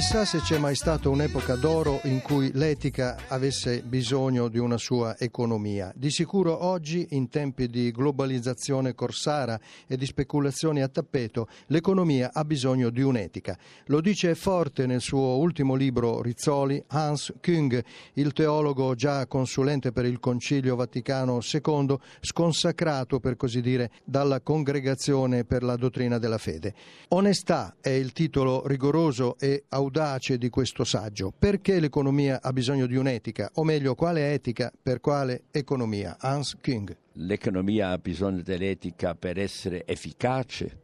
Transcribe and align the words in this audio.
Chissà 0.00 0.24
se 0.24 0.38
c'è 0.38 0.56
mai 0.56 0.76
stata 0.76 1.10
un'epoca 1.10 1.56
d'oro 1.56 2.00
in 2.04 2.22
cui 2.22 2.50
l'etica 2.54 3.18
avesse 3.28 3.82
bisogno 3.82 4.48
di 4.48 4.56
una 4.56 4.78
sua 4.78 5.18
economia. 5.18 5.92
Di 5.94 6.10
sicuro 6.10 6.64
oggi, 6.64 7.08
in 7.10 7.28
tempi 7.28 7.68
di 7.68 7.90
globalizzazione 7.90 8.94
corsara 8.94 9.60
e 9.86 9.98
di 9.98 10.06
speculazioni 10.06 10.80
a 10.80 10.88
tappeto, 10.88 11.48
l'economia 11.66 12.30
ha 12.32 12.46
bisogno 12.46 12.88
di 12.88 13.02
un'etica. 13.02 13.58
Lo 13.88 14.00
dice 14.00 14.34
forte 14.34 14.86
nel 14.86 15.02
suo 15.02 15.36
ultimo 15.36 15.74
libro 15.74 16.22
Rizzoli 16.22 16.82
Hans 16.86 17.34
Küng, 17.38 17.84
il 18.14 18.32
teologo 18.32 18.94
già 18.94 19.26
consulente 19.26 19.92
per 19.92 20.06
il 20.06 20.18
Concilio 20.18 20.76
Vaticano 20.76 21.40
II, 21.42 21.94
sconsacrato 22.20 23.20
per 23.20 23.36
così 23.36 23.60
dire 23.60 23.90
dalla 24.02 24.40
Congregazione 24.40 25.44
per 25.44 25.62
la 25.62 25.76
dottrina 25.76 26.16
della 26.16 26.38
fede. 26.38 26.72
Onestà 27.08 27.74
è 27.82 27.90
il 27.90 28.12
titolo 28.12 28.66
rigoroso 28.66 29.36
e 29.38 29.64
audace 29.90 30.38
di 30.38 30.48
questo 30.48 30.84
saggio. 30.84 31.32
Perché 31.36 31.80
l'economia 31.80 32.40
ha 32.40 32.52
bisogno 32.52 32.86
di 32.86 32.94
un'etica? 32.94 33.50
O 33.54 33.64
meglio, 33.64 33.96
quale 33.96 34.32
etica 34.32 34.72
per 34.80 35.00
quale 35.00 35.42
economia? 35.50 36.16
Hans 36.20 36.56
King. 36.60 36.96
L'economia 37.14 37.90
ha 37.90 37.98
bisogno 37.98 38.42
dell'etica 38.42 39.16
per 39.16 39.38
essere 39.38 39.84
efficace. 39.84 40.78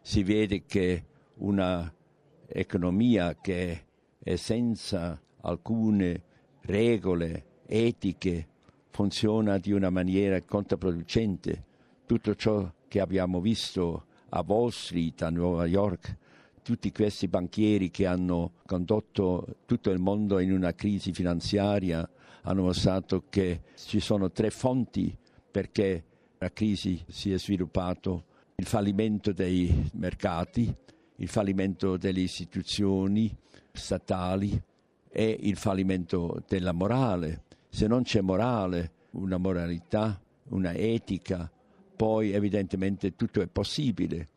Si 0.00 0.22
vede 0.22 0.64
che 0.64 1.04
una 1.36 1.92
economia 2.48 3.36
che 3.38 3.84
è 4.18 4.36
senza 4.36 5.20
alcune 5.42 6.22
regole 6.62 7.44
etiche 7.66 8.46
funziona 8.90 9.58
di 9.58 9.72
una 9.72 9.90
maniera 9.90 10.40
controproducente. 10.40 11.64
Tutto 12.06 12.34
ciò 12.34 12.72
che 12.88 13.00
abbiamo 13.00 13.40
visto 13.40 14.06
a 14.30 14.42
Wall 14.46 14.70
Street, 14.70 15.20
a 15.22 15.30
New 15.30 15.62
York, 15.64 16.16
tutti 16.66 16.90
questi 16.90 17.28
banchieri 17.28 17.92
che 17.92 18.06
hanno 18.06 18.54
condotto 18.66 19.58
tutto 19.66 19.90
il 19.90 20.00
mondo 20.00 20.40
in 20.40 20.50
una 20.50 20.74
crisi 20.74 21.12
finanziaria 21.12 22.10
hanno 22.42 22.62
mostrato 22.62 23.26
che 23.28 23.60
ci 23.76 24.00
sono 24.00 24.32
tre 24.32 24.50
fonti 24.50 25.16
perché 25.48 26.02
la 26.38 26.50
crisi 26.50 27.04
si 27.06 27.32
è 27.32 27.38
sviluppata. 27.38 28.20
Il 28.56 28.66
fallimento 28.66 29.32
dei 29.32 29.90
mercati, 29.92 30.74
il 31.18 31.28
fallimento 31.28 31.96
delle 31.96 32.18
istituzioni 32.18 33.32
statali 33.70 34.60
e 35.08 35.38
il 35.42 35.56
fallimento 35.56 36.42
della 36.48 36.72
morale. 36.72 37.44
Se 37.68 37.86
non 37.86 38.02
c'è 38.02 38.22
morale, 38.22 38.90
una 39.12 39.36
moralità, 39.36 40.20
una 40.48 40.74
etica, 40.74 41.48
poi 41.94 42.32
evidentemente 42.32 43.14
tutto 43.14 43.40
è 43.40 43.46
possibile 43.46 44.30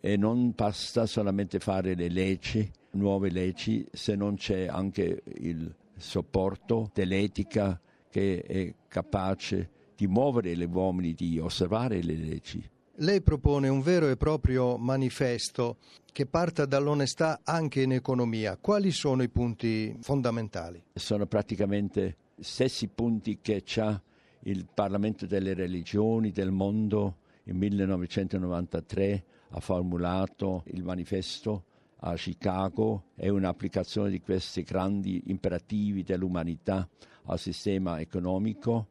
e 0.00 0.16
non 0.16 0.52
basta 0.54 1.06
solamente 1.06 1.58
fare 1.58 1.94
le 1.94 2.08
leggi, 2.08 2.70
nuove 2.92 3.30
leggi, 3.30 3.86
se 3.92 4.16
non 4.16 4.36
c'è 4.36 4.66
anche 4.66 5.22
il 5.36 5.74
supporto 5.96 6.90
dell'etica 6.92 7.78
che 8.08 8.42
è 8.42 8.74
capace 8.88 9.70
di 9.94 10.06
muovere 10.06 10.56
gli 10.56 10.64
uomini, 10.64 11.12
di 11.12 11.38
osservare 11.38 12.02
le 12.02 12.16
leggi. 12.16 12.68
Lei 12.96 13.22
propone 13.22 13.68
un 13.68 13.80
vero 13.80 14.08
e 14.08 14.16
proprio 14.16 14.76
manifesto 14.76 15.78
che 16.12 16.26
parta 16.26 16.66
dall'onestà 16.66 17.40
anche 17.44 17.82
in 17.82 17.92
economia. 17.92 18.58
Quali 18.58 18.90
sono 18.90 19.22
i 19.22 19.28
punti 19.28 19.96
fondamentali? 20.00 20.82
Sono 20.92 21.26
praticamente 21.26 22.16
stessi 22.38 22.88
punti 22.88 23.38
che 23.40 23.62
ha 23.76 24.00
il 24.44 24.66
Parlamento 24.72 25.26
delle 25.26 25.54
religioni 25.54 26.30
del 26.30 26.50
mondo 26.50 27.16
in 27.44 27.56
1993 27.56 29.24
ha 29.50 29.60
formulato 29.60 30.62
il 30.66 30.82
manifesto 30.82 31.64
a 32.02 32.14
Chicago 32.14 33.04
è 33.14 33.28
un'applicazione 33.28 34.10
di 34.10 34.20
questi 34.20 34.62
grandi 34.62 35.24
imperativi 35.26 36.02
dell'umanità 36.02 36.88
al 37.24 37.38
sistema 37.38 38.00
economico. 38.00 38.88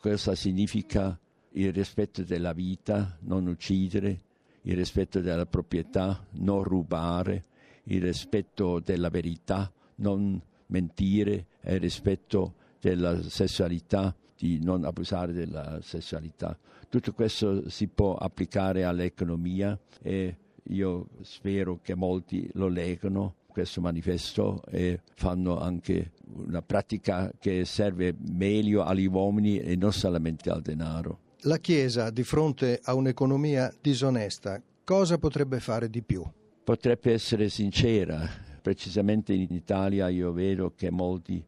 Cosa 0.00 0.34
significa 0.34 1.18
il 1.52 1.72
rispetto 1.72 2.22
della 2.24 2.52
vita, 2.52 3.16
non 3.20 3.46
uccidere, 3.46 4.20
il 4.62 4.76
rispetto 4.76 5.20
della 5.20 5.46
proprietà, 5.46 6.26
non 6.32 6.62
rubare, 6.62 7.44
il 7.84 8.02
rispetto 8.02 8.80
della 8.80 9.08
verità, 9.08 9.72
non 9.96 10.40
mentire, 10.66 11.46
il 11.62 11.80
rispetto 11.80 12.54
della 12.80 13.22
sessualità, 13.22 14.14
di 14.36 14.62
non 14.62 14.84
abusare 14.84 15.32
della 15.32 15.80
sessualità. 15.82 16.56
Tutto 16.88 17.12
questo 17.12 17.68
si 17.68 17.86
può 17.86 18.14
applicare 18.14 18.84
all'economia 18.84 19.78
e 20.00 20.36
io 20.70 21.08
spero 21.20 21.80
che 21.82 21.94
molti 21.94 22.48
lo 22.54 22.68
leggano 22.68 23.34
questo 23.46 23.80
manifesto 23.80 24.62
e 24.70 25.00
fanno 25.14 25.58
anche 25.58 26.12
una 26.32 26.62
pratica 26.62 27.32
che 27.38 27.64
serve 27.64 28.14
meglio 28.18 28.84
agli 28.84 29.06
uomini 29.06 29.58
e 29.58 29.76
non 29.76 29.92
solamente 29.92 30.48
al 30.48 30.62
denaro. 30.62 31.18
La 31.42 31.58
Chiesa, 31.58 32.10
di 32.10 32.22
fronte 32.22 32.80
a 32.82 32.94
un'economia 32.94 33.72
disonesta, 33.80 34.62
cosa 34.82 35.18
potrebbe 35.18 35.60
fare 35.60 35.90
di 35.90 36.02
più? 36.02 36.24
Potrebbe 36.64 37.12
essere 37.12 37.48
sincera. 37.48 38.26
Precisamente 38.62 39.34
in 39.34 39.48
Italia 39.50 40.08
io 40.08 40.32
vedo 40.32 40.72
che 40.74 40.90
molti 40.90 41.44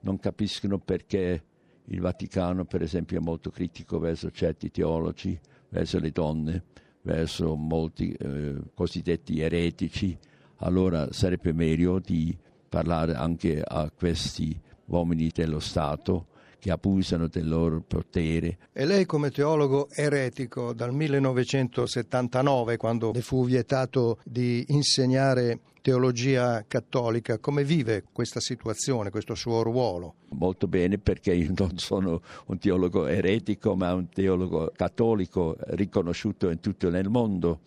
non 0.00 0.18
capiscono 0.18 0.78
perché 0.78 1.44
il 1.90 2.00
Vaticano, 2.00 2.64
per 2.64 2.82
esempio, 2.82 3.18
è 3.18 3.20
molto 3.20 3.50
critico 3.50 3.98
verso 3.98 4.30
certi 4.30 4.70
teologi, 4.70 5.38
verso 5.68 5.98
le 5.98 6.10
donne, 6.10 6.64
verso 7.02 7.56
molti 7.56 8.12
eh, 8.12 8.54
cosiddetti 8.74 9.40
eretici. 9.40 10.16
Allora 10.56 11.12
sarebbe 11.12 11.52
meglio 11.52 11.98
di 11.98 12.36
parlare 12.68 13.14
anche 13.14 13.62
a 13.62 13.90
questi 13.90 14.58
uomini 14.86 15.30
dello 15.34 15.58
Stato 15.58 16.26
che 16.60 16.70
abusano 16.70 17.26
del 17.26 17.48
loro 17.48 17.80
potere. 17.80 18.58
E 18.72 18.84
lei 18.84 19.06
come 19.06 19.30
teologo 19.30 19.88
eretico 19.90 20.72
dal 20.72 20.94
1979, 20.94 22.76
quando 22.76 23.10
le 23.12 23.22
fu 23.22 23.44
vietato 23.44 24.18
di 24.24 24.64
insegnare 24.68 25.60
teologia 25.80 26.62
cattolica, 26.68 27.38
come 27.38 27.64
vive 27.64 28.04
questa 28.12 28.38
situazione, 28.38 29.10
questo 29.10 29.34
suo 29.34 29.62
ruolo? 29.62 30.16
Molto 30.28 30.68
bene 30.68 30.98
perché 30.98 31.32
io 31.32 31.52
non 31.56 31.78
sono 31.78 32.20
un 32.46 32.58
teologo 32.58 33.06
eretico 33.06 33.74
ma 33.74 33.94
un 33.94 34.08
teologo 34.08 34.70
cattolico 34.76 35.56
riconosciuto 35.68 36.50
in 36.50 36.60
tutto 36.60 36.88
il 36.88 37.08
mondo. 37.08 37.60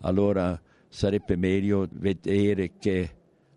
Allora 0.00 0.60
sarebbe 0.88 1.36
meglio 1.36 1.88
vedere 1.92 2.72
che 2.78 3.16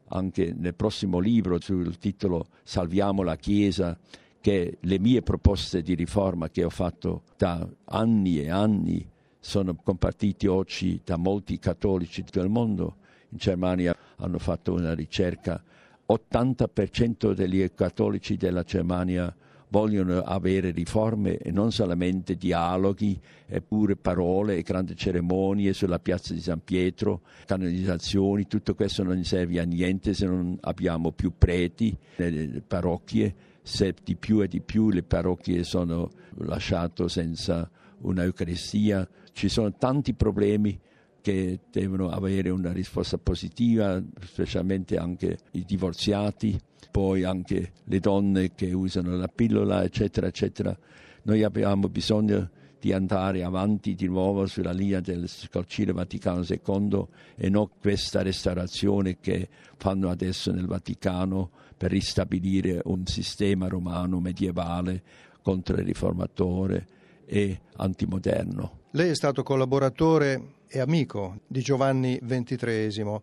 anche 0.09 0.53
nel 0.55 0.75
prossimo 0.75 1.17
libro 1.17 1.59
sul 1.59 1.97
titolo 1.97 2.45
Salviamo 2.63 3.23
la 3.23 3.35
Chiesa 3.35 3.97
che 4.45 4.77
le 4.79 4.99
mie 4.99 5.23
proposte 5.23 5.81
di 5.81 5.95
riforma 5.95 6.51
che 6.51 6.63
ho 6.63 6.69
fatto 6.69 7.23
da 7.35 7.67
anni 7.85 8.41
e 8.41 8.51
anni 8.51 9.03
sono 9.39 9.73
compartite 9.73 10.47
oggi 10.47 11.01
da 11.03 11.17
molti 11.17 11.57
cattolici 11.57 12.23
del 12.29 12.47
mondo. 12.47 12.97
In 13.29 13.39
Germania 13.39 13.97
hanno 14.17 14.37
fatto 14.37 14.71
una 14.73 14.93
ricerca, 14.93 15.59
80% 16.07 17.33
degli 17.33 17.67
cattolici 17.73 18.37
della 18.37 18.61
Germania 18.61 19.35
vogliono 19.69 20.19
avere 20.19 20.69
riforme 20.69 21.37
e 21.37 21.49
non 21.49 21.71
solamente 21.71 22.35
dialoghi, 22.35 23.19
eppure 23.47 23.95
parole 23.95 24.57
e 24.57 24.61
grandi 24.61 24.95
cerimonie 24.95 25.73
sulla 25.73 25.97
piazza 25.97 26.35
di 26.35 26.39
San 26.39 26.63
Pietro, 26.63 27.21
canonizzazioni, 27.47 28.45
tutto 28.45 28.75
questo 28.75 29.01
non 29.01 29.23
serve 29.23 29.59
a 29.59 29.63
niente 29.63 30.13
se 30.13 30.27
non 30.27 30.55
abbiamo 30.61 31.11
più 31.13 31.33
preti 31.35 31.97
nelle 32.17 32.61
parrocchie 32.61 33.53
se 33.65 33.95
di 34.03 34.15
più 34.15 34.41
e 34.41 34.47
di 34.47 34.61
più 34.61 34.91
le 34.91 35.01
parrocchie 35.01 35.63
sono 35.63 36.11
lasciate 36.37 37.09
senza 37.09 37.67
una 38.01 38.21
Eucaristia. 38.21 39.07
Ci 39.31 39.49
sono 39.49 39.73
tanti 39.73 40.13
problemi 40.13 40.79
che 41.19 41.61
devono 41.71 42.09
avere 42.09 42.51
una 42.51 42.71
risposta 42.71 43.17
positiva, 43.17 43.99
specialmente 44.21 44.97
anche 44.97 45.39
i 45.53 45.65
divorziati, 45.65 46.55
poi 46.91 47.23
anche 47.23 47.71
le 47.85 47.99
donne 47.99 48.53
che 48.53 48.71
usano 48.71 49.15
la 49.17 49.27
pillola, 49.27 49.83
eccetera, 49.83 50.27
eccetera. 50.27 50.77
Noi 51.23 51.41
abbiamo 51.41 51.89
bisogno 51.89 52.51
di 52.85 52.93
andare 52.93 53.43
avanti 53.43 53.95
di 53.95 54.05
nuovo 54.05 54.45
sulla 54.45 54.71
linea 54.71 54.99
del 54.99 55.27
Concilio 55.49 55.95
Vaticano 55.95 56.43
II 56.47 57.07
e 57.35 57.49
non 57.49 57.67
questa 57.81 58.21
restaurazione 58.21 59.17
che 59.19 59.49
fanno 59.75 60.11
adesso 60.11 60.51
nel 60.51 60.67
Vaticano 60.67 61.49
per 61.75 61.89
ristabilire 61.89 62.81
un 62.83 63.07
sistema 63.07 63.67
romano 63.67 64.19
medievale 64.19 65.01
contro 65.41 65.77
il 65.77 65.83
riformatore 65.83 66.85
e 67.25 67.59
antimoderno. 67.77 68.81
Lei 68.91 69.09
è 69.09 69.15
stato 69.15 69.41
collaboratore 69.41 70.57
e 70.67 70.79
amico 70.79 71.39
di 71.47 71.61
Giovanni 71.61 72.19
XXIII. 72.23 73.19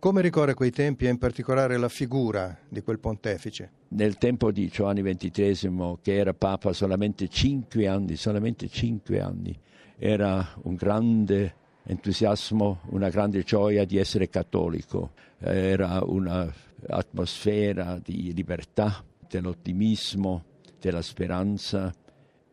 Come 0.00 0.22
ricorda 0.22 0.54
quei 0.54 0.70
tempi 0.70 1.04
e 1.04 1.10
in 1.10 1.18
particolare 1.18 1.76
la 1.76 1.90
figura 1.90 2.56
di 2.66 2.80
quel 2.80 2.98
pontefice? 2.98 3.70
Nel 3.88 4.16
tempo 4.16 4.50
di 4.50 4.68
Giovanni 4.68 5.02
XXIII, 5.02 5.98
che 6.00 6.16
era 6.16 6.32
Papa 6.32 6.72
solamente 6.72 7.28
cinque 7.28 7.86
anni, 7.86 8.16
solamente 8.16 8.66
cinque 8.70 9.20
anni, 9.20 9.54
era 9.98 10.54
un 10.62 10.74
grande 10.74 11.54
entusiasmo, 11.82 12.80
una 12.92 13.10
grande 13.10 13.42
gioia 13.42 13.84
di 13.84 13.98
essere 13.98 14.30
cattolico, 14.30 15.12
era 15.36 16.02
un'atmosfera 16.02 18.00
di 18.02 18.32
libertà, 18.32 19.04
dell'ottimismo, 19.28 20.44
della 20.80 21.02
speranza 21.02 21.92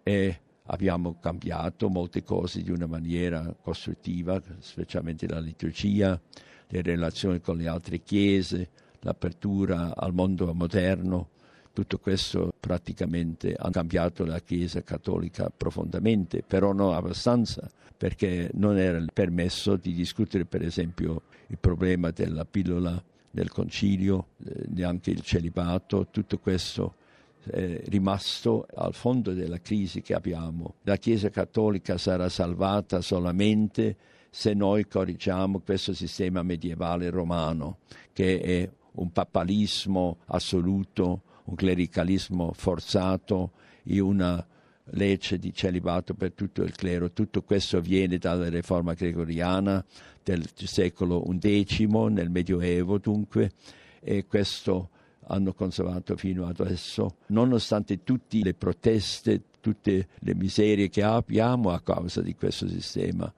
e 0.04 0.42
abbiamo 0.64 1.16
cambiato 1.22 1.88
molte 1.88 2.24
cose 2.24 2.62
di 2.62 2.72
una 2.72 2.88
maniera 2.88 3.56
costruttiva, 3.62 4.42
specialmente 4.60 5.30
la 5.30 5.40
liturgia, 5.40 6.20
le 6.68 6.82
relazioni 6.82 7.40
con 7.40 7.58
le 7.58 7.68
altre 7.68 8.00
chiese, 8.00 8.70
l'apertura 9.02 9.96
al 9.96 10.14
mondo 10.14 10.54
moderno, 10.54 11.30
tutto 11.78 12.00
questo 12.00 12.54
praticamente 12.60 13.54
ha 13.54 13.70
cambiato 13.70 14.26
la 14.26 14.40
Chiesa 14.40 14.82
cattolica 14.82 15.52
profondamente, 15.56 16.42
però 16.42 16.74
non 16.74 16.96
abbastanza, 16.96 17.70
perché 17.96 18.50
non 18.54 18.80
era 18.80 19.04
permesso 19.14 19.76
di 19.76 19.94
discutere 19.94 20.46
per 20.46 20.64
esempio 20.64 21.22
il 21.48 21.58
problema 21.60 22.10
della 22.10 22.46
pillola 22.46 23.00
del 23.30 23.52
concilio, 23.52 24.30
eh, 24.44 24.66
neanche 24.70 25.12
il 25.12 25.22
celibato, 25.22 26.08
tutto 26.10 26.40
questo 26.40 26.96
è 27.44 27.82
rimasto 27.86 28.66
al 28.74 28.96
fondo 28.96 29.34
della 29.34 29.60
crisi 29.60 30.02
che 30.02 30.16
abbiamo. 30.16 30.76
La 30.82 30.98
Chiesa 30.98 31.30
cattolica 31.30 32.00
sarà 32.00 32.28
salvata 32.28 33.02
solamente 33.02 33.96
se 34.38 34.54
noi 34.54 34.88
correggiamo 34.88 35.62
questo 35.62 35.96
sistema 35.96 36.44
medievale 36.44 37.10
romano, 37.10 37.80
che 38.14 38.40
è 38.40 38.70
un 38.92 39.12
papalismo 39.12 40.20
assoluto, 40.26 41.24
un 41.46 41.56
clericalismo 41.56 42.54
forzato 42.54 43.54
e 43.84 44.00
una 44.00 44.46
legge 44.92 45.40
di 45.40 45.52
celibato 45.56 46.14
per 46.14 46.34
tutto 46.34 46.62
il 46.62 46.76
clero. 46.76 47.12
Tutto 47.14 47.42
questo 47.42 47.82
viene 47.82 48.20
dalla 48.20 48.48
riforma 48.48 48.94
gregoriana 48.94 49.84
del 50.24 50.48
secolo 50.54 51.24
XI, 51.24 51.88
nel 51.88 52.30
Medioevo 52.30 53.00
dunque, 53.00 53.54
e 54.00 54.28
questo 54.28 54.90
hanno 55.30 55.52
conservato 55.56 56.16
fino 56.16 56.46
ad 56.46 56.60
adesso, 56.60 57.16
nonostante 57.30 58.04
tutte 58.04 58.38
le 58.44 58.54
proteste, 58.54 59.46
tutte 59.60 60.10
le 60.20 60.36
miserie 60.36 60.90
che 60.90 61.02
abbiamo 61.02 61.72
a 61.72 61.82
causa 61.82 62.22
di 62.22 62.36
questo 62.36 62.68
sistema 62.68 63.34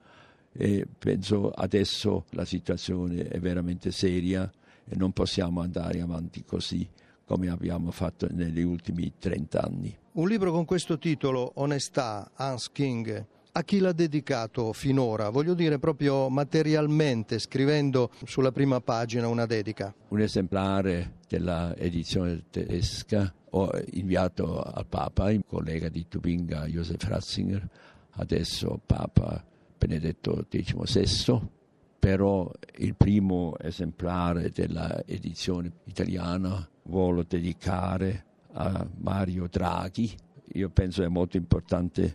e 0.52 0.86
penso 0.98 1.50
adesso 1.50 2.24
la 2.30 2.44
situazione 2.44 3.28
è 3.28 3.38
veramente 3.38 3.90
seria 3.92 4.50
e 4.84 4.96
non 4.96 5.12
possiamo 5.12 5.60
andare 5.60 6.00
avanti 6.00 6.44
così 6.44 6.88
come 7.24 7.48
abbiamo 7.48 7.92
fatto 7.92 8.26
negli 8.32 8.62
ultimi 8.62 9.12
30 9.16 9.62
anni. 9.62 9.96
Un 10.12 10.26
libro 10.26 10.50
con 10.50 10.64
questo 10.64 10.98
titolo, 10.98 11.52
Onestà, 11.54 12.32
Hans 12.34 12.72
King, 12.72 13.24
a 13.52 13.62
chi 13.62 13.78
l'ha 13.78 13.92
dedicato 13.92 14.72
finora? 14.72 15.28
Voglio 15.30 15.54
dire 15.54 15.78
proprio 15.78 16.28
materialmente, 16.28 17.38
scrivendo 17.38 18.10
sulla 18.24 18.50
prima 18.50 18.80
pagina 18.80 19.28
una 19.28 19.46
dedica. 19.46 19.94
Un 20.08 20.20
esemplare 20.20 21.18
dell'edizione 21.28 22.44
tedesca 22.50 23.32
ho 23.50 23.70
inviato 23.92 24.60
al 24.60 24.86
Papa, 24.86 25.30
il 25.30 25.44
collega 25.46 25.88
di 25.88 26.08
Tubinga, 26.08 26.66
Josef 26.66 27.02
Ratzinger, 27.04 27.68
adesso 28.12 28.80
Papa 28.84 29.44
Benedetto 29.80 30.44
XVI, 30.46 31.40
però 31.98 32.52
il 32.76 32.94
primo 32.94 33.56
esemplare 33.58 34.50
dell'edizione 34.50 35.72
italiana 35.84 36.68
vuole 36.82 37.24
dedicare 37.26 38.26
a 38.52 38.86
Mario 38.98 39.46
Draghi. 39.48 40.14
Io 40.52 40.68
penso 40.68 41.02
è 41.02 41.08
molto 41.08 41.38
importante 41.38 42.14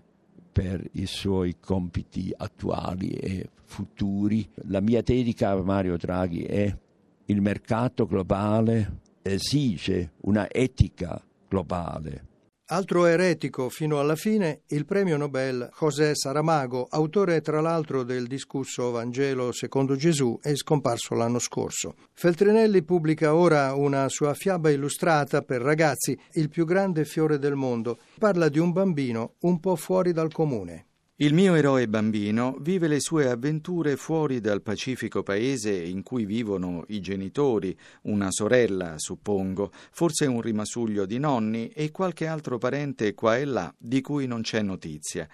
per 0.51 0.88
i 0.91 1.07
suoi 1.07 1.57
compiti 1.59 2.31
attuali 2.38 3.09
e 3.09 3.50
futuri. 3.63 4.47
La 4.67 4.79
mia 4.79 5.01
dedica 5.01 5.50
a 5.50 5.63
Mario 5.63 5.97
Draghi 5.97 6.44
è 6.44 6.77
il 7.25 7.41
mercato 7.41 8.06
globale 8.06 9.00
esige 9.23 10.12
una 10.21 10.47
etica 10.51 11.19
globale 11.47 12.33
Altro 12.69 13.06
eretico 13.06 13.69
fino 13.69 14.00
alla 14.00 14.15
fine, 14.15 14.63
il 14.69 14.85
premio 14.85 15.17
Nobel 15.17 15.69
José 15.79 16.15
Saramago, 16.15 16.88
autore 16.89 17.39
tra 17.41 17.62
l'altro 17.62 18.01
del 18.01 18.25
discusso 18.25 18.89
Vangelo 18.89 19.51
secondo 19.51 19.95
Gesù, 19.95 20.39
è 20.41 20.56
scomparso 20.56 21.13
l'anno 21.13 21.38
scorso. 21.38 21.94
Feltrinelli 22.13 22.81
pubblica 22.81 23.35
ora 23.35 23.75
una 23.75 24.09
sua 24.09 24.33
fiaba 24.33 24.71
illustrata 24.71 25.44
per 25.44 25.62
ragazzi, 25.62 26.17
Il 26.31 26.50
più 26.50 26.65
grande 26.65 27.06
fiore 27.06 27.38
del 27.38 27.53
mondo. 27.53 28.00
Parla 28.17 28.50
di 28.50 28.57
un 28.57 28.71
bambino 28.71 29.35
un 29.41 29.59
po' 29.59 29.75
fuori 29.75 30.12
dal 30.12 30.33
comune. 30.33 30.88
Il 31.19 31.33
mio 31.33 31.56
eroe 31.56 31.88
bambino 31.88 32.57
vive 32.59 32.89
le 32.89 33.00
sue 33.00 33.29
avventure 33.29 33.95
fuori 33.95 34.41
dal 34.41 34.62
pacifico 34.62 35.23
paese 35.23 35.71
in 35.71 36.03
cui 36.03 36.25
vivono 36.25 36.83
i 36.89 37.00
genitori, 37.00 37.73
una 38.01 38.31
sorella, 38.31 38.95
suppongo, 38.97 39.71
forse 39.91 40.25
un 40.25 40.41
rimasuglio 40.41 41.06
di 41.06 41.17
nonni 41.17 41.69
e 41.69 41.89
qualche 41.91 42.27
altro 42.27 42.57
parente 42.57 43.13
qua 43.13 43.38
e 43.38 43.45
là 43.45 43.73
di 43.77 44.01
cui 44.01 44.27
non 44.27 44.41
c'è 44.41 44.62
notizia. 44.62 45.25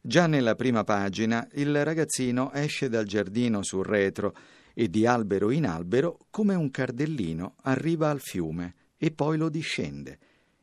Già 0.00 0.28
nella 0.28 0.54
prima 0.54 0.84
pagina 0.84 1.48
il 1.54 1.82
ragazzino 1.82 2.52
esce 2.52 2.88
dal 2.88 3.04
giardino 3.04 3.64
sul 3.64 3.84
retro 3.84 4.36
e 4.72 4.88
di 4.88 5.04
albero 5.04 5.50
in 5.50 5.66
albero, 5.66 6.16
come 6.30 6.54
un 6.54 6.70
cardellino, 6.70 7.56
arriva 7.62 8.08
al 8.08 8.20
fiume 8.20 8.74
e 8.96 9.10
poi 9.10 9.36
lo 9.36 9.48
discende. 9.48 10.16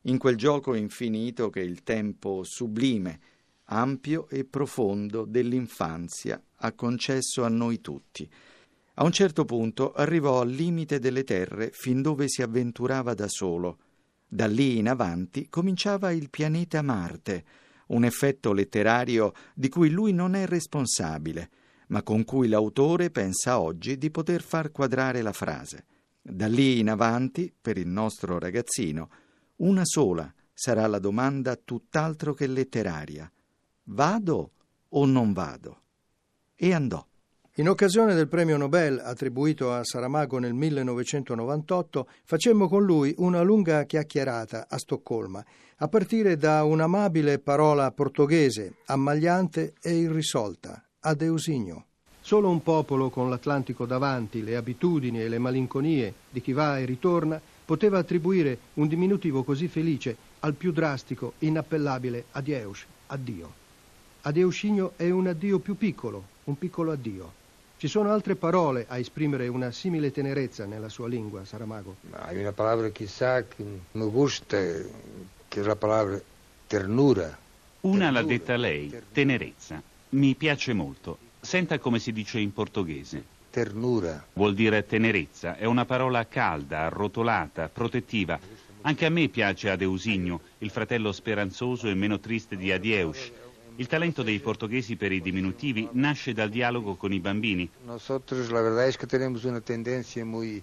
In 0.04 0.18
quel 0.18 0.38
gioco 0.38 0.76
infinito 0.76 1.50
che 1.50 1.60
il 1.60 1.84
tempo 1.84 2.44
sublime 2.46 3.20
ampio 3.72 4.28
e 4.30 4.44
profondo 4.44 5.26
dell'infanzia 5.26 6.42
ha 6.58 6.74
concesso 6.74 7.44
a 7.44 7.50
noi 7.50 7.80
tutti. 7.80 8.30
A 8.96 9.04
un 9.04 9.12
certo 9.12 9.46
punto 9.46 9.94
arrivò 9.94 10.42
al 10.42 10.50
limite 10.50 11.00
delle 11.00 11.24
terre 11.24 11.72
fin 11.74 12.02
dove 12.02 12.28
si 12.28 12.42
avventurava 12.42 13.14
da 13.14 13.28
solo. 13.28 13.80
Da 14.28 14.46
lì 14.46 14.78
in 14.78 14.90
avanti 14.90 15.48
cominciava 15.50 16.12
il 16.12 16.30
pianeta 16.30 16.82
Marte, 16.82 17.44
un 17.88 18.04
effetto 18.04 18.54
letterario 18.54 19.34
di 19.54 19.70
cui 19.70 19.90
lui 19.90 20.14
non 20.14 20.36
è 20.36 20.46
responsabile, 20.46 21.50
ma 21.88 22.04
con 22.04 22.24
cui 22.26 22.48
l'autore 22.48 23.10
pensa 23.10 23.60
oggi 23.60 23.98
di 23.98 24.12
poter 24.12 24.42
far 24.42 24.72
quadrare 24.72 25.22
la 25.22 25.34
frase. 25.34 25.86
Da 26.22 26.48
lì 26.48 26.80
in 26.80 26.90
avanti, 26.90 27.52
per 27.60 27.78
il 27.78 27.88
nostro 27.88 28.38
ragazzino, 28.38 29.10
una 29.58 29.84
sola 29.86 30.32
sarà 30.54 30.86
la 30.88 31.00
domanda 31.00 31.56
tutt'altro 31.56 32.34
che 32.34 32.48
letteraria 32.48 33.32
vado 33.92 34.52
o 34.90 35.06
non 35.06 35.34
vado? 35.34 35.82
E 36.56 36.74
andò. 36.74 37.06
In 37.56 37.68
occasione 37.68 38.14
del 38.16 38.30
premio 38.30 38.56
Nobel 38.56 39.00
attribuito 39.04 39.74
a 39.74 39.84
Saramago 39.84 40.40
nel 40.40 40.54
1998, 40.54 42.08
facemmo 42.24 42.70
con 42.70 42.86
lui 42.86 43.14
una 43.18 43.42
lunga 43.42 43.84
chiacchierata 43.84 44.68
a 44.70 44.78
Stoccolma, 44.78 45.44
a 45.78 45.88
partire 45.88 46.38
da 46.38 46.64
un'amabile 46.64 47.40
parola 47.40 47.92
portoghese, 47.92 48.76
ammagliante 48.86 49.74
e 49.82 49.96
irrisolta, 49.96 50.82
adeusigno. 51.02 51.86
Solo 52.22 52.50
un 52.50 52.64
popolo 52.64 53.10
con 53.10 53.30
l'Atlantico 53.30 53.86
davanti, 53.86 54.44
le 54.44 54.56
abitudini 54.56 55.22
e 55.22 55.28
le 55.28 55.40
malinconie 55.40 56.14
di 56.30 56.40
chi 56.40 56.54
va 56.54 56.80
e 56.80 56.86
ritorna, 56.86 57.42
poteva 57.66 57.98
attribuire 57.98 58.58
un 58.76 58.88
diminutivo 58.88 59.44
così 59.44 59.68
felice 59.68 60.16
al 60.40 60.54
più 60.54 60.72
drastico, 60.72 61.34
inappellabile 61.40 62.26
adieus, 62.32 62.86
addio. 63.08 63.61
Adeuscigno 64.24 64.94
è 64.98 65.10
un 65.10 65.26
addio 65.26 65.58
più 65.58 65.76
piccolo, 65.76 66.24
un 66.44 66.56
piccolo 66.56 66.92
addio. 66.92 67.40
Ci 67.78 67.88
sono 67.88 68.12
altre 68.12 68.36
parole 68.36 68.86
a 68.88 69.00
esprimere 69.00 69.48
una 69.48 69.72
simile 69.72 70.12
tenerezza 70.12 70.66
nella 70.66 70.90
sua 70.90 71.08
lingua, 71.08 71.44
Saramago. 71.44 71.96
Hai 72.12 72.40
una 72.40 72.52
parola 72.52 72.90
chissà 72.90 73.44
che 73.48 73.64
mi 73.92 74.10
gusta, 74.12 74.58
che 74.60 75.60
è 75.60 75.64
la 75.64 75.76
parola 75.76 76.22
ternura. 76.68 77.36
Una 77.82 78.12
l'ha 78.12 78.22
detta 78.22 78.56
lei, 78.58 78.96
tenerezza. 79.12 79.82
Mi 80.10 80.36
piace 80.36 80.74
molto. 80.74 81.18
Senta 81.40 81.80
come 81.80 81.98
si 81.98 82.12
dice 82.12 82.38
in 82.38 82.54
portoghese. 82.54 83.24
Ternura. 83.50 84.24
Vuol 84.34 84.54
dire 84.54 84.86
tenerezza. 84.86 85.56
È 85.56 85.66
una 85.66 85.86
parola 85.86 86.28
calda, 86.28 86.82
arrotolata, 86.82 87.70
protettiva. 87.70 88.40
Anche 88.82 89.06
a 89.08 89.10
me 89.10 89.28
piace 89.30 89.72
Adeusigno, 89.72 90.42
il 90.60 90.70
fratello 90.70 91.12
speranzoso 91.12 91.88
e 91.88 91.96
meno 91.96 92.20
triste 92.20 92.56
di 92.56 92.72
Adieus. 92.72 93.32
Il 93.82 93.88
talento 93.88 94.22
dei 94.22 94.40
portoghesi 94.40 94.96
per 94.96 95.12
i 95.12 95.22
diminutivi 95.22 95.90
nasce 95.94 96.34
dal 96.34 96.50
dialogo 96.50 96.94
con 96.98 97.12
i 97.12 97.20
bambini. 97.20 97.68
Nosotros 97.84 98.52
la 98.52 98.62
verdad 98.62 98.88
es 98.88 98.96
que 98.96 99.08
tenemos 99.08 99.44
una 99.44 99.60
tendencia 99.60 100.24
muy, 100.24 100.62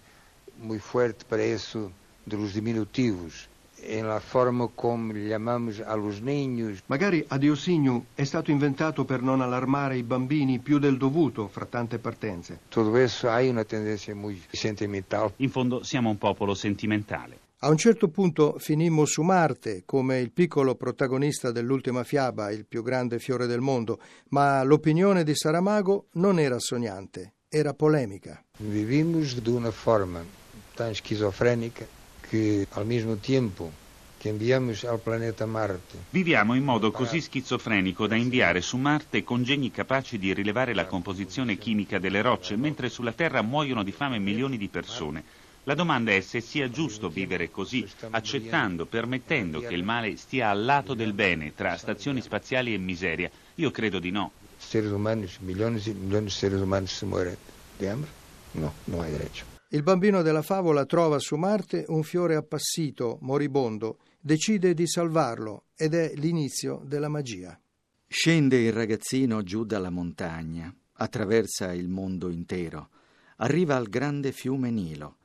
muy 0.60 0.78
fuerte 0.78 1.24
para 1.28 1.42
eso 1.42 1.90
de 2.24 2.36
los 2.36 2.52
diminutivos. 2.52 3.48
nella 3.80 4.20
forma 4.20 4.68
come 4.72 5.14
li 5.14 5.26
chiamiamo 5.26 5.72
allos 5.84 6.20
niños. 6.20 6.80
Magari 6.86 7.24
Adeusignu 7.26 8.06
è 8.14 8.22
stato 8.22 8.52
inventato 8.52 9.04
per 9.04 9.20
non 9.20 9.40
allarmare 9.40 9.96
i 9.96 10.04
bambini 10.04 10.60
più 10.60 10.78
del 10.78 10.96
dovuto 10.96 11.48
fra 11.48 11.66
tante 11.66 11.98
partenze. 11.98 12.60
Tutto 12.68 12.90
questo 12.90 13.28
ha 13.28 13.40
una 13.40 13.64
tendenza 13.64 14.14
molto 14.14 14.46
sentimentale. 14.50 15.32
In 15.38 15.50
fondo 15.50 15.82
siamo 15.82 16.08
un 16.08 16.18
popolo 16.18 16.54
sentimentale. 16.54 17.46
A 17.62 17.70
un 17.70 17.76
certo 17.76 18.06
punto 18.08 18.54
finimmo 18.60 19.04
su 19.04 19.22
Marte 19.22 19.82
come 19.84 20.20
il 20.20 20.30
piccolo 20.30 20.76
protagonista 20.76 21.50
dell'ultima 21.50 22.04
fiaba, 22.04 22.52
il 22.52 22.64
più 22.64 22.84
grande 22.84 23.18
fiore 23.18 23.48
del 23.48 23.60
mondo, 23.60 23.98
ma 24.28 24.62
l'opinione 24.62 25.24
di 25.24 25.34
Saramago 25.34 26.06
non 26.12 26.38
era 26.38 26.60
sognante, 26.60 27.34
era 27.48 27.74
polemica. 27.74 28.40
Vivimos 28.58 29.40
di 29.40 29.50
una 29.50 29.72
forma 29.72 30.24
tan 30.72 30.94
schizofrenica 30.94 31.84
che 32.20 32.64
al 32.70 32.86
mismo 32.86 33.16
tempo 33.16 33.72
che 34.18 34.28
inviamos 34.28 34.84
al 34.84 35.00
pianeta 35.00 35.44
Marte 35.44 35.96
Viviamo 36.10 36.54
in 36.54 36.62
modo 36.62 36.92
così 36.92 37.20
schizofrenico 37.20 38.06
da 38.06 38.14
inviare 38.14 38.60
su 38.60 38.76
Marte 38.76 39.24
congegni 39.24 39.72
capaci 39.72 40.16
di 40.16 40.32
rilevare 40.32 40.74
la 40.74 40.86
composizione 40.86 41.58
chimica 41.58 41.98
delle 41.98 42.22
rocce, 42.22 42.54
mentre 42.54 42.88
sulla 42.88 43.12
Terra 43.12 43.42
muoiono 43.42 43.82
di 43.82 43.90
fame 43.90 44.20
milioni 44.20 44.56
di 44.56 44.68
persone. 44.68 45.46
La 45.68 45.74
domanda 45.74 46.12
è 46.12 46.22
se 46.22 46.40
sia 46.40 46.70
giusto 46.70 47.10
vivere 47.10 47.50
così, 47.50 47.86
accettando, 48.08 48.86
permettendo 48.86 49.60
che 49.60 49.74
il 49.74 49.84
male 49.84 50.16
stia 50.16 50.48
al 50.48 50.64
lato 50.64 50.94
del 50.94 51.12
bene, 51.12 51.52
tra 51.54 51.76
stazioni 51.76 52.22
spaziali 52.22 52.72
e 52.72 52.78
miseria. 52.78 53.30
Io 53.56 53.70
credo 53.70 53.98
di 53.98 54.10
no. 54.10 54.32
seres 54.56 54.90
humanos, 54.90 55.36
millones 55.40 55.86
y 55.86 55.92
millones 55.92 56.24
de 56.24 56.30
seres 56.30 56.62
humanos 56.62 56.90
se 56.90 57.04
mueren 57.04 57.36
de 57.78 57.90
hambre. 57.90 58.10
No, 58.52 58.72
no 58.84 59.02
hay 59.02 59.12
derecho. 59.12 59.44
Il 59.68 59.82
bambino 59.82 60.22
della 60.22 60.40
favola 60.40 60.86
trova 60.86 61.18
su 61.18 61.36
Marte 61.36 61.84
un 61.88 62.02
fiore 62.02 62.34
appassito, 62.34 63.18
moribondo, 63.20 63.98
decide 64.18 64.72
di 64.72 64.86
salvarlo 64.86 65.64
ed 65.76 65.92
è 65.92 66.12
l'inizio 66.14 66.80
della 66.82 67.08
magia. 67.08 67.60
Scende 68.06 68.56
il 68.56 68.72
ragazzino 68.72 69.42
giù 69.42 69.64
dalla 69.64 69.90
montagna, 69.90 70.74
attraversa 70.94 71.74
il 71.74 71.88
mondo 71.88 72.30
intero, 72.30 72.88
arriva 73.36 73.76
al 73.76 73.90
grande 73.90 74.32
fiume 74.32 74.70
Nilo. 74.70 75.17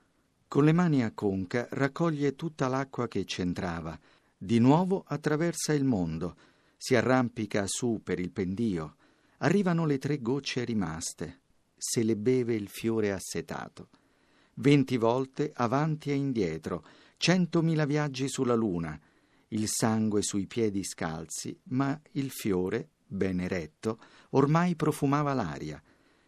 Con 0.53 0.65
le 0.65 0.71
mani 0.71 1.03
a 1.03 1.11
conca 1.11 1.67
raccoglie 1.71 2.35
tutta 2.35 2.67
l'acqua 2.67 3.07
che 3.07 3.23
c'entrava. 3.25 3.99
Di 4.37 4.59
nuovo 4.59 5.03
attraversa 5.07 5.73
il 5.73 5.83
mondo, 5.83 6.35
si 6.77 6.93
arrampica 6.93 7.63
su 7.65 8.01
per 8.03 8.19
il 8.19 8.29
pendio. 8.29 8.97
Arrivano 9.37 9.87
le 9.87 9.97
tre 9.97 10.21
gocce 10.21 10.63
rimaste. 10.63 11.39
Se 11.75 12.03
le 12.03 12.15
beve 12.15 12.53
il 12.53 12.67
fiore 12.67 13.11
assetato. 13.11 13.89
Venti 14.57 14.97
volte 14.97 15.51
avanti 15.55 16.11
e 16.11 16.13
indietro, 16.13 16.85
centomila 17.17 17.85
viaggi 17.85 18.29
sulla 18.29 18.53
luna, 18.53 18.95
il 19.47 19.67
sangue 19.67 20.21
sui 20.21 20.45
piedi 20.45 20.83
scalzi, 20.83 21.59
ma 21.69 21.99
il 22.11 22.29
fiore, 22.29 22.89
ben 23.07 23.39
eretto, 23.39 23.99
ormai 24.29 24.75
profumava 24.75 25.33
l'aria 25.33 25.81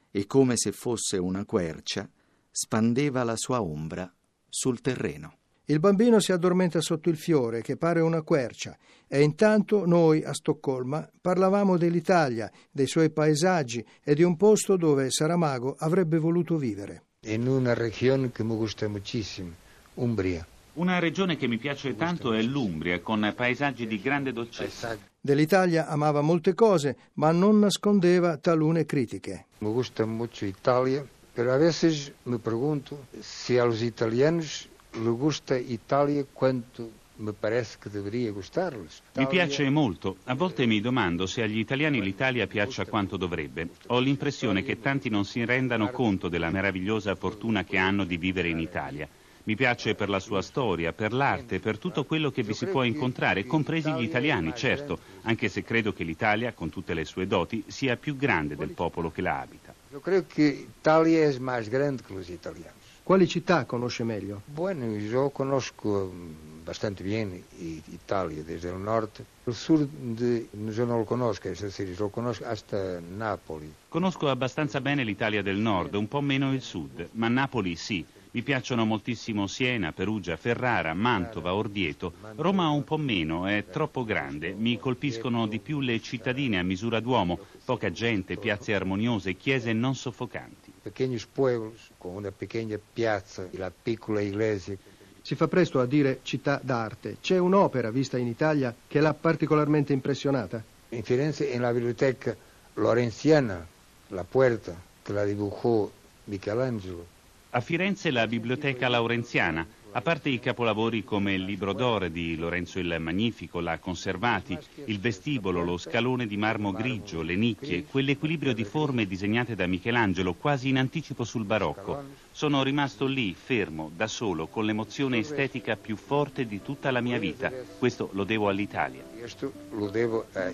e 0.10 0.25
come 0.25 0.53
se 0.58 0.72
fosse 0.72 1.17
una 1.17 1.46
quercia, 1.46 2.10
spandeva 2.57 3.25
la 3.25 3.35
sua 3.35 3.62
ombra 3.62 4.09
sul 4.47 4.79
terreno. 4.79 5.39
Il 5.65 5.81
bambino 5.81 6.21
si 6.21 6.31
addormenta 6.31 6.79
sotto 6.79 7.09
il 7.09 7.17
fiore 7.17 7.62
che 7.62 7.75
pare 7.75 8.00
una 8.00 8.21
quercia 8.21 8.77
e 9.09 9.24
intanto 9.24 9.85
noi 9.85 10.24
a 10.24 10.33
Stoccolma 10.33 11.05
parlavamo 11.19 11.75
dell'Italia, 11.75 12.50
dei 12.71 12.88
suoi 12.88 13.09
paesaggi 13.09 13.85
e 14.01 14.15
di 14.15 14.24
un 14.24 14.38
posto 14.38 14.77
dove 14.77 15.12
Saramago 15.12 15.75
avrebbe 15.77 16.17
voluto 16.17 16.55
vivere. 16.55 17.03
In 17.24 17.45
una 17.45 17.74
regione 17.74 18.31
che 18.31 18.45
mi 18.45 18.55
gusta 18.55 18.88
moltissimo, 18.88 19.51
Umbria. 19.95 20.47
Una 20.75 21.00
regione 21.00 21.35
che 21.35 21.47
mi 21.47 21.57
piace 21.57 21.95
tanto 21.95 22.31
è 22.31 22.41
l'Umbria, 22.41 23.01
con 23.01 23.33
paesaggi 23.35 23.85
di 23.85 24.00
grande 24.00 24.31
dolcezza. 24.31 24.97
Dell'Italia 25.19 25.88
amava 25.88 26.21
molte 26.21 26.53
cose, 26.53 26.97
ma 27.13 27.31
non 27.31 27.59
nascondeva 27.59 28.38
talune 28.38 28.85
critiche. 28.85 29.47
Me 29.57 29.71
gusta 29.71 30.05
mucho 30.05 30.45
Italia, 30.45 31.05
pero 31.36 31.51
a 31.51 31.58
veces 31.58 32.13
me 32.24 32.39
pregunto 32.39 32.98
si 33.20 33.58
a 33.60 33.65
los 33.65 33.82
italianos 33.82 34.70
le 34.94 35.10
gusta 35.10 35.60
Italia 35.60 36.25
quanto 36.34 36.89
me 37.18 37.34
parece 37.34 37.77
que 37.77 37.89
debería 37.89 38.32
gustarles. 38.32 39.01
Mi 39.15 39.27
piace 39.27 39.70
molto. 39.70 40.18
A 40.25 40.34
volte 40.34 40.65
mi 40.65 40.80
domando 40.82 41.25
se 41.27 41.42
agli 41.44 41.60
italiani 41.60 42.01
l'Italia 42.01 42.48
piaccia 42.48 42.86
quanto 42.86 43.18
dovrebbe. 43.18 43.70
Ho 43.88 44.00
l'impressione 44.00 44.63
che 44.63 44.80
tanti 44.80 45.10
non 45.10 45.25
si 45.25 45.44
rendano 45.46 45.89
conto 45.92 46.30
della 46.30 46.50
meravigliosa 46.50 47.15
fortuna 47.15 47.63
che 47.63 47.77
hanno 47.77 48.06
di 48.06 48.18
vivere 48.18 48.50
in 48.50 48.60
Italia. 48.60 49.08
Mi 49.44 49.56
piace 49.56 49.94
per 49.94 50.10
la 50.10 50.20
sua 50.20 50.42
storia, 50.42 50.92
per 50.92 51.13
l'arte, 51.13 51.60
per 51.60 51.77
tutto 51.77 52.04
quello 52.06 52.32
che 52.32 52.42
vi 52.42 52.54
si 52.54 52.65
può 52.65 52.84
incontrare, 52.84 53.46
compresi 53.46 53.92
gli 53.92 54.01
italiani, 54.01 54.54
certo, 54.56 54.98
anche 55.24 55.50
se 55.50 55.63
credo 55.63 55.94
che 55.94 56.04
l'Italia, 56.04 56.54
con 56.54 56.70
tutte 56.70 56.96
le 56.96 57.06
sue 57.06 57.27
doti, 57.27 57.63
sia 57.68 57.96
più 57.96 58.15
grande 58.15 58.56
del 58.56 58.72
popolo 58.72 59.12
che 59.12 59.22
la 59.22 59.39
abita. 59.39 59.75
Yo 59.95 60.01
creo 60.01 60.27
que 60.27 60.67
Italia 60.81 61.23
es 61.23 61.39
más 61.39 61.69
grande 61.69 62.03
que 62.03 62.13
los 62.13 62.29
italianos. 62.29 62.83
Quali 63.05 63.25
città 63.27 63.65
conosce 63.65 64.03
meglio? 64.03 64.41
Bueno, 64.53 64.83
yo 64.97 65.29
conozco 65.29 66.11
mm, 66.13 66.65
bastante 66.65 67.01
bien 67.01 67.45
I- 67.61 67.81
Italia 67.93 68.43
desde 68.43 68.71
el 68.71 68.83
norte. 68.83 69.23
El 69.45 69.53
sur 69.53 69.87
de, 69.87 70.49
yo 70.51 70.85
no 70.85 70.97
lo 70.97 71.05
conozco, 71.05 71.47
es 71.47 71.61
decir, 71.61 71.95
lo 71.97 72.09
conozco 72.09 72.45
hasta 72.45 72.99
Nápoles. 72.99 73.69
Conosco 73.87 74.27
abbastanza 74.27 74.81
bene 74.81 75.05
l'Italia 75.05 75.41
del 75.41 75.59
nord, 75.59 75.93
un 75.95 76.09
po' 76.09 76.19
meno 76.19 76.51
il 76.51 76.61
sud, 76.61 77.11
ma 77.13 77.29
Napoli 77.29 77.77
sì. 77.77 78.05
Mi 78.36 78.42
piacciono 78.42 78.84
moltissimo 78.84 79.48
Siena, 79.48 79.94
Perugia, 79.94 80.36
Ferrara, 80.36 80.94
Mantova, 80.94 81.54
Orvieto. 81.54 82.12
Roma 82.36 82.68
un 82.68 82.84
po' 82.84 82.98
meno, 82.98 83.48
è 83.48 83.63
troppo 83.72 84.04
grande. 84.04 84.51
Mi 84.51 84.77
colpiscono 84.77 85.48
di 85.48 85.60
più 85.60 85.80
le 85.80 86.01
cittadine 86.01 86.60
a 86.60 86.63
misura 86.63 87.00
d'uomo, 87.00 87.39
poca 87.63 87.89
gente, 87.92 88.36
piazze 88.36 88.74
armoniose, 88.74 89.36
chiese 89.36 89.72
non 89.72 89.96
soffocanti. 89.96 90.74
Pequeños 90.82 91.25
pueblos 91.27 91.92
con 91.98 92.13
una 92.13 92.30
pequeña 92.30 92.77
piazza 92.77 93.48
la 93.51 93.72
piccola 93.72 94.20
iglesia. 94.20 94.75
Si 95.22 95.36
fa 95.36 95.48
presto 95.48 95.80
a 95.80 95.86
dire 95.86 96.20
città 96.24 96.60
d'arte. 96.62 97.20
C'è 97.22 97.38
un'opera 97.38 97.89
vista 97.89 98.18
in 98.18 98.27
Italia 98.27 98.75
che 98.86 99.00
l'ha 99.00 99.13
particolarmente 99.13 99.94
impressionata? 99.94 100.62
En 100.89 101.04
Firenze, 101.04 101.54
en 101.54 101.62
la 101.62 101.72
biblioteca 101.72 102.36
lorenziana, 102.74 103.65
la 104.10 104.25
puerta 104.25 104.75
que 105.04 105.13
la 105.13 105.24
dibujó 105.24 105.89
Michelangelo. 106.25 107.14
A 107.55 107.62
Firenze 107.62 108.12
la 108.12 108.27
Biblioteca 108.27 108.89
Laurenziana, 108.89 109.65
a 109.93 110.01
parte 110.01 110.27
i 110.27 110.41
capolavori 110.41 111.05
come 111.05 111.35
il 111.35 111.45
Libro 111.45 111.71
d'Oro 111.71 112.09
di 112.09 112.35
Lorenzo 112.35 112.79
il 112.79 112.97
Magnifico, 113.00 113.62
l'ha 113.62 113.79
conservati, 113.79 114.57
il 114.88 115.00
vestibolo, 115.00 115.63
lo 115.63 115.77
scalone 115.77 116.27
di 116.27 116.35
marmo 116.35 116.74
grigio, 116.74 117.21
le 117.21 117.38
nicchie, 117.38 117.85
quell'equilibrio 117.85 118.53
di 118.53 118.65
forme 118.65 119.05
disegnate 119.05 119.55
da 119.55 119.67
Michelangelo 119.67 120.33
quasi 120.33 120.67
in 120.67 120.77
anticipo 120.77 121.24
sul 121.24 121.45
barocco. 121.45 122.03
Sono 122.29 122.62
rimasto 122.62 123.05
lì, 123.05 123.33
fermo, 123.33 123.89
da 123.95 124.07
solo, 124.07 124.47
con 124.47 124.65
l'emozione 124.65 125.19
estetica 125.19 125.77
più 125.77 125.95
forte 125.95 126.45
di 126.45 126.62
tutta 126.62 126.91
la 126.91 127.00
mia 127.00 127.19
vita. 127.19 127.50
Questo 127.79 128.09
lo 128.12 128.25
devo 128.25 128.50
all'Italia. 128.50 129.01
Esto 129.24 129.53
lo 129.71 129.88
debo 129.89 130.25
a 130.33 130.51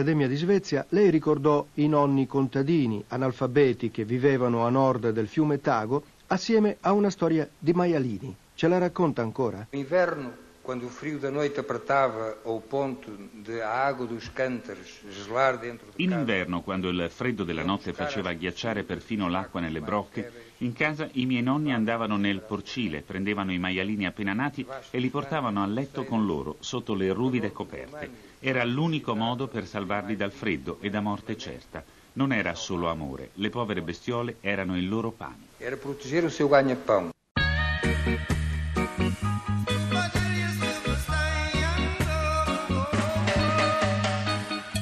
Italia. 0.00 0.10
All'Accademia 0.10 0.28
di 0.28 0.36
Svezia 0.36 0.86
lei 0.90 1.10
ricordò 1.10 1.66
i 1.74 1.86
nonni 1.86 2.26
contadini 2.26 3.04
analfabeti 3.08 3.90
che 3.90 4.04
vivevano 4.04 4.64
a 4.64 4.70
nord 4.70 5.10
del 5.10 5.28
fiume 5.28 5.60
Tago 5.60 6.02
assieme 6.28 6.78
a 6.80 6.92
una 6.92 7.10
storia 7.10 7.48
di 7.58 7.72
maialini. 7.72 8.34
Ce 8.54 8.66
la 8.66 8.78
racconta 8.78 9.22
ancora? 9.22 9.66
Inverno, 9.70 10.32
quando 10.62 10.86
o 10.86 10.88
frio 10.88 11.18
da 11.18 11.30
noite 11.30 11.58
apertava 11.60 12.38
ao 12.44 12.60
ponto 12.60 13.10
de 13.32 13.60
a 13.60 13.70
água 13.86 14.06
dos 14.06 14.28
cântaros 14.28 15.00
gelar 15.10 15.58
dentro 15.58 15.86
de 15.86 16.02
In 16.02 16.12
inverno, 16.12 16.62
quando 16.62 16.88
il 16.88 17.08
freddo 17.10 17.44
della 17.44 17.64
notte 17.64 17.92
faceva 17.92 18.32
ghiacciare 18.32 18.84
perfino 18.84 19.28
l'acqua 19.28 19.60
nelle 19.60 19.80
brocche, 19.80 20.30
in 20.58 20.72
casa 20.72 21.08
i 21.12 21.26
miei 21.26 21.42
nonni 21.42 21.72
andavano 21.72 22.16
nel 22.16 22.40
porcile, 22.40 23.02
prendevano 23.02 23.52
i 23.52 23.58
maialini 23.58 24.06
appena 24.06 24.32
nati 24.32 24.66
e 24.90 24.98
li 24.98 25.08
portavano 25.08 25.62
a 25.62 25.66
letto 25.66 26.04
con 26.04 26.26
loro, 26.26 26.56
sotto 26.60 26.94
le 26.94 27.12
ruvide 27.12 27.52
coperte. 27.52 28.10
Era 28.40 28.64
l'unico 28.64 29.14
modo 29.14 29.48
per 29.48 29.66
salvarli 29.66 30.16
dal 30.16 30.32
freddo 30.32 30.78
e 30.80 30.90
da 30.90 31.00
morte 31.00 31.36
certa. 31.36 31.82
Non 32.12 32.32
era 32.32 32.54
solo 32.54 32.88
amore, 32.88 33.30
le 33.34 33.50
povere 33.50 33.82
bestiole 33.82 34.36
erano 34.40 34.76
il 34.76 34.88
loro 34.88 35.10
pane. 35.10 35.48
era 35.60 35.76
proteger 35.76 36.24
o 36.24 36.30
seu 36.30 36.48
ganha-pão. 36.48 37.10